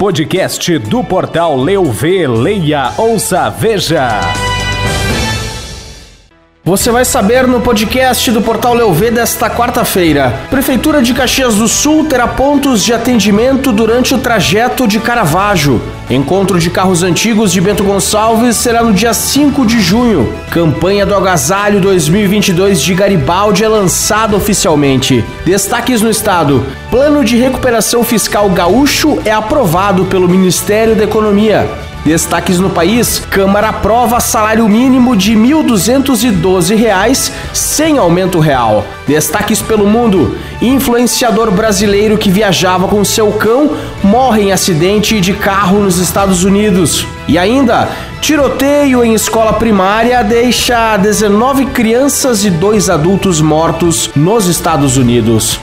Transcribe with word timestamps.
podcast 0.00 0.78
do 0.78 1.04
portal 1.04 1.54
Leu 1.54 1.84
Vê, 1.92 2.26
Leia, 2.26 2.90
Ouça, 2.96 3.50
Veja. 3.50 4.49
Você 6.62 6.90
vai 6.90 7.06
saber 7.06 7.46
no 7.46 7.62
podcast 7.62 8.30
do 8.30 8.42
Portal 8.42 8.74
Leuv 8.74 9.10
desta 9.10 9.48
quarta-feira. 9.48 10.34
Prefeitura 10.50 11.00
de 11.00 11.14
Caxias 11.14 11.54
do 11.54 11.66
Sul 11.66 12.04
terá 12.04 12.28
pontos 12.28 12.84
de 12.84 12.92
atendimento 12.92 13.72
durante 13.72 14.14
o 14.14 14.18
trajeto 14.18 14.86
de 14.86 15.00
Caravaggio. 15.00 15.80
Encontro 16.10 16.58
de 16.58 16.68
carros 16.68 17.02
antigos 17.02 17.50
de 17.50 17.62
Bento 17.62 17.82
Gonçalves 17.82 18.56
será 18.56 18.82
no 18.82 18.92
dia 18.92 19.14
5 19.14 19.64
de 19.64 19.80
junho. 19.80 20.34
Campanha 20.50 21.06
do 21.06 21.14
Agasalho 21.14 21.80
2022 21.80 22.82
de 22.82 22.92
Garibaldi 22.92 23.64
é 23.64 23.68
lançada 23.68 24.36
oficialmente. 24.36 25.24
Destaques 25.46 26.02
no 26.02 26.10
estado: 26.10 26.66
Plano 26.90 27.24
de 27.24 27.38
recuperação 27.38 28.04
fiscal 28.04 28.50
gaúcho 28.50 29.18
é 29.24 29.32
aprovado 29.32 30.04
pelo 30.04 30.28
Ministério 30.28 30.94
da 30.94 31.04
Economia. 31.04 31.66
Destaques 32.04 32.58
no 32.58 32.70
país: 32.70 33.18
Câmara 33.30 33.68
aprova 33.68 34.20
salário 34.20 34.68
mínimo 34.68 35.16
de 35.16 35.34
R$ 35.34 35.40
1.212 35.40 37.32
sem 37.52 37.98
aumento 37.98 38.38
real. 38.38 38.84
Destaques 39.06 39.60
pelo 39.60 39.86
mundo: 39.86 40.36
influenciador 40.62 41.50
brasileiro 41.50 42.16
que 42.16 42.30
viajava 42.30 42.88
com 42.88 43.04
seu 43.04 43.32
cão 43.32 43.76
morre 44.02 44.42
em 44.42 44.52
acidente 44.52 45.20
de 45.20 45.34
carro 45.34 45.80
nos 45.80 45.98
Estados 45.98 46.42
Unidos. 46.42 47.06
E 47.28 47.36
ainda, 47.36 47.88
tiroteio 48.20 49.04
em 49.04 49.14
escola 49.14 49.52
primária 49.52 50.22
deixa 50.22 50.96
19 50.96 51.66
crianças 51.66 52.44
e 52.44 52.50
dois 52.50 52.88
adultos 52.88 53.40
mortos 53.40 54.10
nos 54.16 54.46
Estados 54.46 54.96
Unidos. 54.96 55.60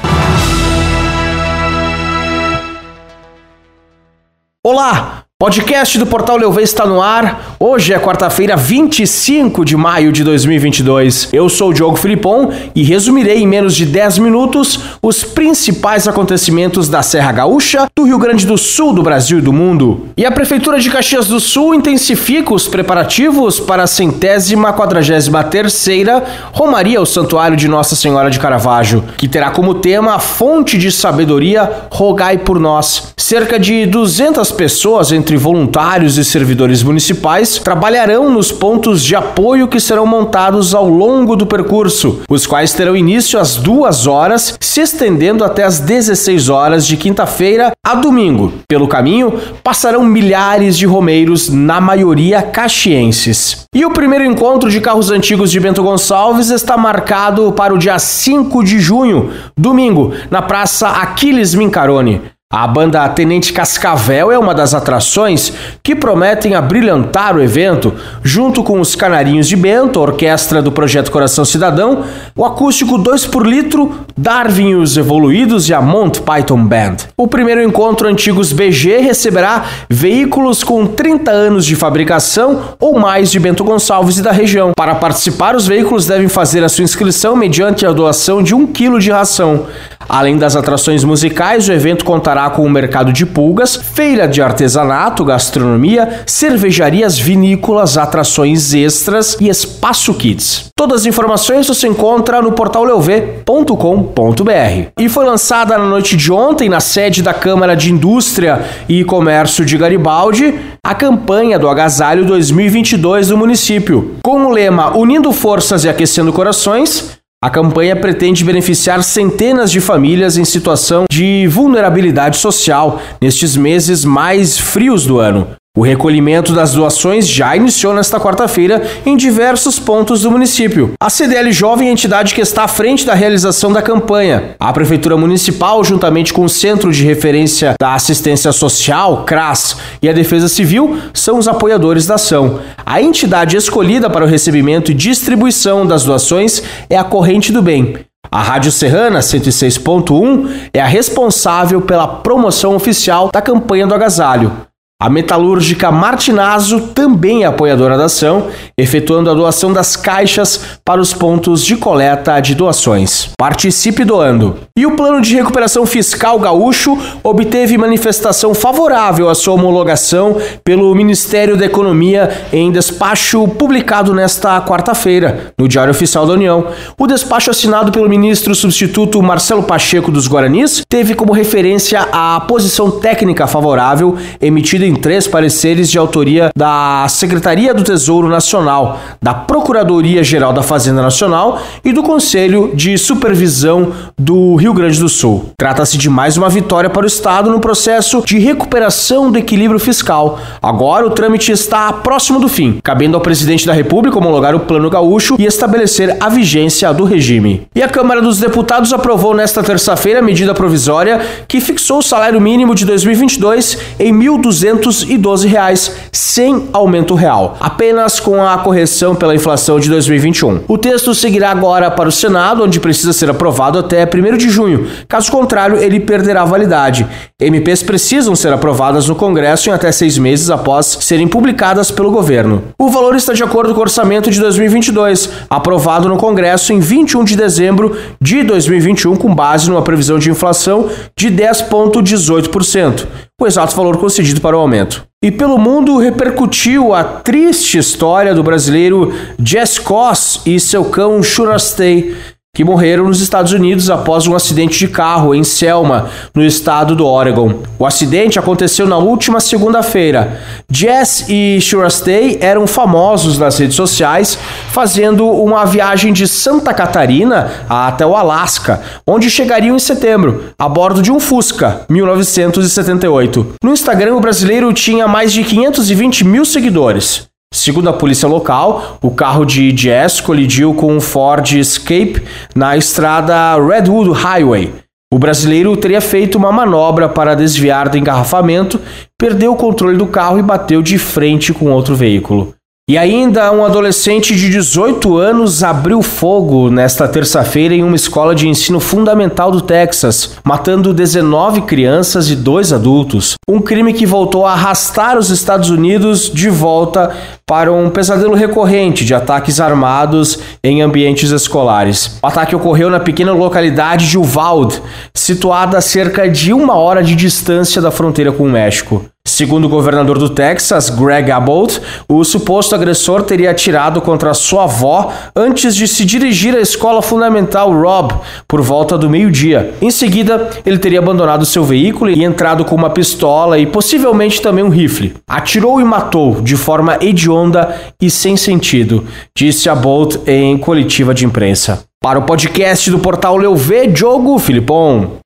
Olá! 4.63 5.26
Podcast 5.39 5.99
do 5.99 6.07
Portal 6.07 6.35
Leuve 6.35 6.63
está 6.63 6.83
no 6.83 6.99
ar. 6.99 7.55
Hoje 7.59 7.93
é 7.93 7.99
quarta-feira, 7.99 8.57
25 8.57 9.63
de 9.63 9.77
maio 9.77 10.11
de 10.11 10.23
2022. 10.23 11.29
Eu 11.31 11.47
sou 11.47 11.69
o 11.69 11.73
Diogo 11.75 11.95
Filipon 11.95 12.51
e 12.73 12.81
resumirei 12.81 13.43
em 13.43 13.45
menos 13.45 13.75
de 13.75 13.85
10 13.85 14.17
minutos 14.17 14.79
os 14.99 15.23
principais 15.23 16.07
acontecimentos 16.07 16.89
da 16.89 17.03
Serra 17.03 17.31
Gaúcha, 17.31 17.85
do 17.95 18.05
Rio 18.05 18.17
Grande 18.17 18.47
do 18.47 18.57
Sul, 18.57 18.93
do 18.93 19.03
Brasil 19.03 19.37
e 19.37 19.41
do 19.43 19.53
mundo. 19.53 20.07
E 20.17 20.25
a 20.25 20.31
Prefeitura 20.31 20.79
de 20.79 20.89
Caxias 20.89 21.27
do 21.27 21.39
Sul 21.39 21.75
intensifica 21.75 22.51
os 22.51 22.67
preparativos 22.67 23.59
para 23.59 23.83
a 23.83 23.87
centésima 23.87 24.73
quadragésima 24.73 25.43
terceira 25.43 26.23
Romaria 26.51 26.97
ao 26.97 27.05
Santuário 27.05 27.55
de 27.55 27.67
Nossa 27.67 27.95
Senhora 27.95 28.31
de 28.31 28.39
Caravaggio, 28.39 29.03
que 29.15 29.27
terá 29.27 29.51
como 29.51 29.75
tema 29.75 30.15
a 30.15 30.19
fonte 30.19 30.79
de 30.79 30.91
sabedoria, 30.91 31.83
rogai 31.91 32.39
por 32.39 32.59
nós. 32.59 33.13
Cerca 33.15 33.59
de 33.59 33.85
200 33.85 34.51
pessoas, 34.53 35.11
entre 35.11 35.26
entre 35.27 35.35
voluntários 35.35 36.17
e 36.17 36.23
servidores 36.23 36.81
municipais 36.81 37.57
trabalharão 37.57 38.29
nos 38.29 38.49
pontos 38.49 39.03
de 39.03 39.13
apoio 39.13 39.67
que 39.67 39.77
serão 39.77 40.05
montados 40.05 40.73
ao 40.73 40.87
longo 40.87 41.35
do 41.35 41.45
percurso, 41.45 42.21
os 42.29 42.47
quais 42.47 42.73
terão 42.73 42.95
início 42.95 43.37
às 43.37 43.57
duas 43.57 44.07
horas, 44.07 44.57
se 44.61 44.79
estendendo 44.79 45.43
até 45.43 45.65
às 45.65 45.81
16 45.81 46.47
horas 46.47 46.87
de 46.87 46.95
quinta-feira 46.95 47.73
a 47.85 47.93
domingo. 47.93 48.53
Pelo 48.69 48.87
caminho, 48.87 49.37
passarão 49.61 50.01
milhares 50.01 50.77
de 50.77 50.85
romeiros, 50.85 51.49
na 51.49 51.81
maioria 51.81 52.41
caxienses. 52.41 53.65
E 53.75 53.83
o 53.83 53.91
primeiro 53.91 54.23
encontro 54.23 54.71
de 54.71 54.79
carros 54.79 55.11
antigos 55.11 55.51
de 55.51 55.59
Bento 55.59 55.83
Gonçalves 55.83 56.51
está 56.51 56.77
marcado 56.77 57.51
para 57.51 57.73
o 57.73 57.77
dia 57.77 57.99
5 57.99 58.63
de 58.63 58.79
junho, 58.79 59.29
domingo, 59.57 60.13
na 60.31 60.41
Praça 60.41 60.87
Aquiles 60.87 61.53
Mincarone. 61.53 62.36
A 62.49 62.65
banda 62.65 63.09
Tenente 63.09 63.51
Cascavel 63.51 64.31
é 64.31 64.39
uma 64.39 64.55
das 64.55 64.73
atrações 64.73 65.51
que 65.83 65.93
prometem 65.93 66.55
abrilhantar 66.55 67.35
o 67.35 67.41
evento, 67.41 67.93
junto 68.23 68.63
com 68.63 68.79
os 68.79 68.95
Canarinhos 68.95 69.49
de 69.49 69.57
Bento, 69.57 69.99
a 69.99 70.03
orquestra 70.03 70.61
do 70.61 70.71
Projeto 70.71 71.11
Coração 71.11 71.43
Cidadão, 71.43 72.05
o 72.33 72.45
acústico 72.45 72.97
2 72.97 73.25
por 73.25 73.45
litro, 73.45 73.99
Darwin 74.15 74.69
e 74.69 74.75
os 74.75 74.95
Evoluídos 74.95 75.67
e 75.67 75.73
a 75.73 75.81
Mont 75.81 76.21
Python 76.21 76.63
Band. 76.63 76.95
O 77.17 77.27
primeiro 77.27 77.61
encontro 77.61 78.07
Antigos 78.07 78.53
BG 78.53 78.99
receberá 78.99 79.65
veículos 79.89 80.63
com 80.63 80.87
30 80.87 81.29
anos 81.29 81.65
de 81.65 81.75
fabricação 81.75 82.75
ou 82.79 82.97
mais 82.97 83.29
de 83.29 83.41
Bento 83.41 83.65
Gonçalves 83.65 84.19
e 84.19 84.21
da 84.21 84.31
região. 84.31 84.71
Para 84.73 84.95
participar, 84.95 85.53
os 85.53 85.67
veículos 85.67 86.07
devem 86.07 86.29
fazer 86.29 86.63
a 86.63 86.69
sua 86.69 86.85
inscrição 86.85 87.35
mediante 87.35 87.85
a 87.85 87.91
doação 87.91 88.41
de 88.41 88.55
um 88.55 88.65
quilo 88.65 89.01
de 89.01 89.11
ração. 89.11 89.65
Além 90.09 90.37
das 90.37 90.55
atrações 90.55 91.03
musicais, 91.03 91.67
o 91.67 91.73
evento 91.73 92.05
contará 92.05 92.36
com 92.51 92.63
o 92.63 92.69
mercado 92.69 93.11
de 93.11 93.25
pulgas, 93.25 93.75
feira 93.75 94.27
de 94.27 94.41
artesanato, 94.41 95.25
gastronomia, 95.25 96.21
cervejarias 96.25 97.17
vinícolas, 97.17 97.97
atrações 97.97 98.73
extras 98.73 99.35
e 99.41 99.49
espaço 99.49 100.13
kids. 100.13 100.67
Todas 100.77 101.01
as 101.01 101.05
informações 101.07 101.67
você 101.67 101.87
encontra 101.87 102.41
no 102.41 102.51
portal 102.51 102.83
leuv.com.br. 102.83 104.91
E 104.99 105.09
foi 105.09 105.25
lançada 105.25 105.77
na 105.77 105.85
noite 105.85 106.15
de 106.15 106.31
ontem, 106.31 106.69
na 106.69 106.79
sede 106.79 107.23
da 107.23 107.33
Câmara 107.33 107.75
de 107.75 107.91
Indústria 107.91 108.63
e 108.87 109.03
Comércio 109.03 109.65
de 109.65 109.75
Garibaldi, 109.75 110.53
a 110.85 110.93
campanha 110.93 111.57
do 111.57 111.67
Agasalho 111.67 112.25
2022 112.25 113.29
do 113.29 113.37
município. 113.37 114.17
Com 114.23 114.45
o 114.45 114.51
lema 114.51 114.95
Unindo 114.95 115.31
Forças 115.31 115.83
e 115.83 115.89
Aquecendo 115.89 116.31
Corações, 116.31 117.17
a 117.43 117.51
campanha 117.51 117.95
pretende 117.95 118.43
beneficiar 118.43 119.03
centenas 119.03 119.71
de 119.71 119.79
famílias 119.79 120.37
em 120.37 120.45
situação 120.45 121.05
de 121.09 121.45
vulnerabilidade 121.47 122.37
social 122.37 122.99
nestes 123.21 123.55
meses 123.55 124.03
mais 124.03 124.57
frios 124.57 125.05
do 125.05 125.19
ano. 125.19 125.47
O 125.77 125.83
recolhimento 125.83 126.53
das 126.53 126.73
doações 126.73 127.27
já 127.27 127.55
iniciou 127.55 127.93
nesta 127.93 128.19
quarta-feira 128.19 128.81
em 129.05 129.15
diversos 129.15 129.77
pontos 129.77 130.23
do 130.23 130.31
município. 130.31 130.93
A 130.99 131.07
CDL 131.07 131.51
Jovem 131.51 131.85
é 131.85 131.91
a 131.91 131.93
entidade 131.93 132.33
que 132.33 132.41
está 132.41 132.63
à 132.63 132.67
frente 132.67 133.05
da 133.05 133.13
realização 133.13 133.71
da 133.71 133.79
campanha. 133.79 134.55
A 134.59 134.73
Prefeitura 134.73 135.15
Municipal, 135.15 135.83
juntamente 135.83 136.33
com 136.33 136.43
o 136.45 136.49
Centro 136.49 136.91
de 136.91 137.03
Referência 137.03 137.75
da 137.79 137.93
Assistência 137.93 138.51
Social, 138.51 139.23
CRAS, 139.23 139.77
e 140.01 140.09
a 140.09 140.13
Defesa 140.13 140.47
Civil, 140.47 140.97
são 141.13 141.37
os 141.37 141.47
apoiadores 141.47 142.07
da 142.07 142.15
ação. 142.15 142.59
A 142.83 142.99
entidade 142.99 143.55
escolhida 143.55 144.09
para 144.09 144.25
o 144.25 144.27
recebimento 144.27 144.89
e 144.89 144.95
distribuição 144.95 145.85
das 145.85 146.03
doações 146.03 146.63
é 146.89 146.97
a 146.97 147.03
Corrente 147.03 147.51
do 147.51 147.61
Bem. 147.61 147.99
A 148.31 148.41
Rádio 148.41 148.71
Serrana 148.71 149.19
106.1 149.19 150.69
é 150.73 150.81
a 150.81 150.87
responsável 150.87 151.81
pela 151.81 152.07
promoção 152.07 152.75
oficial 152.75 153.29
da 153.31 153.43
campanha 153.43 153.85
do 153.85 153.93
agasalho. 153.93 154.51
A 154.99 155.11
metalúrgica 155.11 155.91
Martinazo 155.91 156.87
também 156.87 157.43
é 157.43 157.45
apoiadora 157.45 157.95
da 157.95 158.05
ação, 158.05 158.47
efetuando 158.75 159.29
a 159.29 159.33
doação 159.35 159.71
das 159.71 159.95
caixas 159.95 160.79
para 160.83 160.99
os 160.99 161.13
pontos 161.13 161.63
de 161.63 161.77
coleta 161.77 162.39
de 162.39 162.55
doações. 162.55 163.29
Participe 163.37 164.03
doando. 164.03 164.57
E 164.75 164.87
o 164.87 164.95
plano 164.95 165.21
de 165.21 165.35
recuperação 165.35 165.85
fiscal 165.85 166.39
gaúcho 166.39 166.97
obteve 167.21 167.77
manifestação 167.77 168.55
favorável 168.55 169.29
à 169.29 169.35
sua 169.35 169.53
homologação 169.53 170.37
pelo 170.63 170.95
Ministério 170.95 171.55
da 171.55 171.67
Economia 171.67 172.47
em 172.51 172.71
despacho 172.71 173.47
publicado 173.49 174.15
nesta 174.15 174.59
quarta-feira, 174.61 175.53
no 175.59 175.67
Diário 175.67 175.91
Oficial 175.91 176.25
da 176.25 176.33
União. 176.33 176.69
O 176.97 177.05
despacho 177.05 177.51
assinado 177.51 177.91
pelo 177.91 178.09
ministro 178.09 178.55
substituto 178.55 179.21
Marcelo 179.21 179.61
Pacheco 179.61 180.11
dos 180.11 180.27
Guaranis 180.27 180.81
teve 180.89 181.13
como 181.13 181.33
referência 181.33 182.07
a 182.11 182.39
posição 182.47 182.89
técnica 182.89 183.45
favorável 183.45 184.17
emitida 184.41 184.86
em 184.87 184.95
três 184.95 185.27
pareceres 185.27 185.89
de 185.89 185.97
autoria 185.97 186.49
da 186.55 187.05
Secretaria 187.09 187.73
do 187.73 187.83
Tesouro 187.83 188.29
Nacional, 188.29 188.99
da 189.21 189.33
Procuradoria-Geral 189.33 190.53
da 190.53 190.63
Fazenda 190.63 191.01
Nacional 191.01 191.61
e 191.83 191.91
do 191.91 192.01
Conselho 192.01 192.71
de 192.73 192.97
Supervisão 192.97 193.91
do 194.17 194.55
Rio 194.55 194.73
Grande 194.73 194.99
do 194.99 195.09
Sul. 195.09 195.51
Trata-se 195.57 195.97
de 195.97 196.09
mais 196.09 196.37
uma 196.37 196.49
vitória 196.49 196.89
para 196.89 197.03
o 197.03 197.07
Estado 197.07 197.51
no 197.51 197.59
processo 197.59 198.23
de 198.25 198.39
recuperação 198.39 199.31
do 199.31 199.37
equilíbrio 199.37 199.79
fiscal. 199.79 200.39
Agora 200.61 201.05
o 201.05 201.11
trâmite 201.11 201.51
está 201.51 201.91
próximo 201.91 202.39
do 202.39 202.47
fim, 202.47 202.79
cabendo 202.83 203.15
ao 203.15 203.21
presidente 203.21 203.65
da 203.65 203.73
República 203.73 204.17
homologar 204.17 204.55
o 204.55 204.61
Plano 204.61 204.89
Gaúcho 204.89 205.35
e 205.37 205.45
estabelecer 205.45 206.15
a 206.19 206.29
vigência 206.29 206.93
do 206.93 207.03
regime. 207.03 207.67
E 207.75 207.83
a 207.83 207.89
Câmara 207.89 208.21
dos 208.21 208.39
Deputados 208.39 208.93
aprovou 208.93 209.33
nesta 209.33 209.61
terça-feira 209.61 210.19
a 210.19 210.23
medida 210.23 210.53
provisória 210.53 211.19
que 211.47 211.59
fixou 211.59 211.99
o 211.99 212.03
salário 212.03 212.39
mínimo 212.39 212.73
de 212.73 212.85
2022 212.85 213.77
em 213.99 214.13
1.200 214.13 214.76
212 214.77 215.47
reais 215.47 215.95
sem 216.11 216.69
aumento 216.71 217.15
real, 217.15 217.57
apenas 217.59 218.19
com 218.19 218.43
a 218.43 218.57
correção 218.57 219.15
pela 219.15 219.35
inflação 219.35 219.79
de 219.79 219.89
2021. 219.89 220.61
O 220.67 220.77
texto 220.77 221.13
seguirá 221.13 221.51
agora 221.51 221.89
para 221.91 222.09
o 222.09 222.11
Senado, 222.11 222.63
onde 222.63 222.79
precisa 222.79 223.13
ser 223.13 223.29
aprovado 223.29 223.79
até 223.79 224.05
1 224.05 224.37
de 224.37 224.49
junho. 224.49 224.87
Caso 225.07 225.31
contrário, 225.31 225.77
ele 225.77 225.99
perderá 225.99 226.45
validade. 226.45 227.05
MPs 227.39 227.83
precisam 227.83 228.35
ser 228.35 228.53
aprovadas 228.53 229.07
no 229.07 229.15
Congresso 229.15 229.69
em 229.69 229.73
até 229.73 229.91
seis 229.91 230.17
meses 230.17 230.49
após 230.49 230.97
serem 231.01 231.27
publicadas 231.27 231.91
pelo 231.91 232.11
governo. 232.11 232.63
O 232.79 232.89
valor 232.89 233.15
está 233.15 233.33
de 233.33 233.43
acordo 233.43 233.73
com 233.73 233.79
o 233.79 233.83
orçamento 233.83 234.31
de 234.31 234.39
2022, 234.39 235.29
aprovado 235.49 236.09
no 236.09 236.17
Congresso 236.17 236.73
em 236.73 236.79
21 236.79 237.23
de 237.23 237.35
dezembro 237.35 237.95
de 238.21 238.43
2021, 238.43 239.15
com 239.15 239.33
base 239.33 239.69
numa 239.69 239.81
previsão 239.81 240.17
de 240.19 240.29
inflação 240.29 240.89
de 241.15 241.29
10,18%, 241.29 243.05
o 243.39 243.45
exato 243.45 243.75
valor 243.75 243.97
concedido 243.97 244.41
para 244.41 244.57
o 244.57 244.59
aumento. 244.59 245.05
E 245.23 245.31
pelo 245.31 245.59
mundo 245.59 245.97
repercutiu 245.97 246.91
a 246.91 247.03
triste 247.03 247.77
história 247.77 248.33
do 248.33 248.41
brasileiro 248.41 249.13
Jess 249.39 249.77
Koss 249.77 250.41
e 250.43 250.59
seu 250.59 250.85
cão 250.85 251.21
Shurastei, 251.21 252.15
que 252.57 252.63
morreram 252.63 253.03
nos 253.03 253.21
Estados 253.21 253.53
Unidos 253.53 253.87
após 253.87 254.25
um 254.25 254.35
acidente 254.35 254.79
de 254.79 254.87
carro 254.87 255.35
em 255.35 255.43
Selma, 255.43 256.09
no 256.33 256.43
estado 256.43 256.95
do 256.95 257.05
Oregon. 257.05 257.61
O 257.77 257.85
acidente 257.85 258.39
aconteceu 258.39 258.87
na 258.87 258.97
última 258.97 259.39
segunda-feira. 259.39 260.41
Jess 260.67 261.27
e 261.29 261.61
Shurastay 261.61 262.39
eram 262.41 262.65
famosos 262.65 263.37
nas 263.37 263.59
redes 263.59 263.75
sociais, 263.75 264.39
fazendo 264.71 265.29
uma 265.29 265.65
viagem 265.65 266.11
de 266.11 266.27
Santa 266.27 266.73
Catarina 266.73 267.51
até 267.69 268.03
o 268.03 268.15
Alasca, 268.15 268.81
onde 269.05 269.29
chegariam 269.29 269.75
em 269.75 269.79
setembro, 269.79 270.45
a 270.57 270.67
bordo 270.67 270.99
de 270.99 271.11
um 271.11 271.19
Fusca 271.19 271.81
1978. 271.87 273.53
No 273.63 273.71
Instagram, 273.71 274.15
o 274.15 274.19
brasileiro 274.19 274.73
tinha 274.73 275.07
mais 275.07 275.31
de 275.31 275.43
520 275.43 276.25
mil 276.25 276.43
seguidores. 276.43 277.26
Segundo 277.53 277.89
a 277.89 277.93
polícia 277.93 278.27
local, 278.27 278.97
o 279.01 279.11
carro 279.11 279.45
de 279.45 279.75
Jess 279.75 280.19
colidiu 280.19 280.73
com 280.73 280.93
um 280.93 280.99
Ford 280.99 281.49
Escape 281.53 282.21
na 282.53 282.75
estrada 282.75 283.55
Redwood 283.55 284.11
Highway. 284.11 284.73
O 285.11 285.17
brasileiro 285.17 285.75
teria 285.77 286.01
feito 286.01 286.37
uma 286.37 286.51
manobra 286.51 287.07
para 287.07 287.35
desviar 287.35 287.87
do 287.87 287.97
engarrafamento, 287.97 288.79
perdeu 289.17 289.53
o 289.53 289.55
controle 289.55 289.97
do 289.97 290.07
carro 290.07 290.37
e 290.37 290.43
bateu 290.43 290.81
de 290.81 290.97
frente 290.97 291.53
com 291.53 291.71
outro 291.71 291.95
veículo. 291.95 292.53
E 292.89 292.97
ainda 292.97 293.51
um 293.51 293.65
adolescente 293.65 294.33
de 294.33 294.49
18 294.49 295.17
anos 295.17 295.61
abriu 295.61 296.01
fogo 296.01 296.69
nesta 296.69 297.05
terça-feira 297.05 297.73
em 297.75 297.83
uma 297.83 297.97
escola 297.97 298.33
de 298.33 298.47
ensino 298.47 298.79
fundamental 298.79 299.51
do 299.51 299.59
Texas, 299.59 300.37
matando 300.41 300.93
19 300.93 301.63
crianças 301.63 302.29
e 302.29 302.35
dois 302.37 302.71
adultos. 302.71 303.33
Um 303.45 303.59
crime 303.59 303.91
que 303.91 304.05
voltou 304.05 304.45
a 304.45 304.53
arrastar 304.53 305.17
os 305.17 305.29
Estados 305.29 305.69
Unidos 305.69 306.31
de 306.33 306.49
volta 306.49 307.13
para 307.45 307.73
um 307.73 307.89
pesadelo 307.89 308.35
recorrente 308.35 309.03
de 309.03 309.13
ataques 309.13 309.59
armados 309.59 310.39
em 310.63 310.81
ambientes 310.81 311.29
escolares. 311.31 312.17
O 312.23 312.27
ataque 312.27 312.55
ocorreu 312.55 312.89
na 312.89 313.01
pequena 313.01 313.33
localidade 313.33 314.09
de 314.09 314.17
Uvalde, 314.17 314.81
situada 315.13 315.77
a 315.77 315.81
cerca 315.81 316.29
de 316.29 316.53
uma 316.53 316.75
hora 316.75 317.03
de 317.03 317.15
distância 317.15 317.81
da 317.81 317.91
fronteira 317.91 318.31
com 318.31 318.43
o 318.43 318.49
México. 318.49 319.03
Segundo 319.27 319.65
o 319.65 319.69
governador 319.69 320.17
do 320.17 320.29
Texas, 320.29 320.89
Greg 320.89 321.29
Abbott, 321.29 321.81
o 322.07 322.23
suposto 322.23 322.73
agressor 322.73 323.23
teria 323.23 323.51
atirado 323.51 323.99
contra 323.99 324.33
sua 324.33 324.63
avó 324.63 325.11
antes 325.35 325.75
de 325.75 325.85
se 325.85 326.05
dirigir 326.05 326.55
à 326.55 326.61
escola 326.61 327.01
fundamental 327.01 327.69
Rob 327.73 328.13
por 328.47 328.61
volta 328.61 328.97
do 328.97 329.09
meio-dia. 329.09 329.73
Em 329.81 329.91
seguida, 329.91 330.49
ele 330.65 330.77
teria 330.77 330.99
abandonado 330.99 331.45
seu 331.45 331.65
veículo 331.65 332.09
e 332.09 332.23
entrado 332.23 332.63
com 332.63 332.73
uma 332.73 332.89
pistola 332.89 333.59
e 333.59 333.65
possivelmente 333.65 334.41
também 334.41 334.63
um 334.63 334.69
rifle. 334.69 335.13
Atirou 335.27 335.81
e 335.81 335.83
matou 335.83 336.39
de 336.41 336.55
forma 336.55 336.97
hedionda 337.01 337.75
e 338.01 338.09
sem 338.09 338.37
sentido, 338.37 339.05
disse 339.35 339.67
Abbott 339.67 340.21
em 340.25 340.57
coletiva 340.57 341.13
de 341.13 341.25
imprensa. 341.25 341.83
Para 342.01 342.19
o 342.19 342.23
podcast 342.23 342.89
do 342.89 342.99
portal 342.99 343.35
Leuvé, 343.35 343.87
Diogo 343.87 344.39
Filipon. 344.39 345.17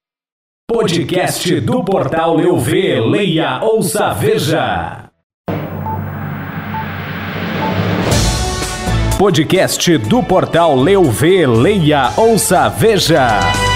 Podcast 0.73 1.59
do 1.59 1.83
portal 1.83 2.39
Eu 2.39 2.57
Vê, 2.57 2.97
Leia, 3.01 3.59
Ouça, 3.61 4.13
Veja. 4.13 5.09
Podcast 9.19 9.97
do 9.97 10.23
portal 10.23 10.73
Leu 10.77 11.03
Vê, 11.11 11.45
Leia, 11.45 12.13
Ouça, 12.15 12.69
Veja. 12.69 13.70